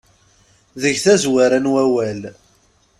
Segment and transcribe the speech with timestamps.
[0.81, 2.21] Deg tazwara n wawal.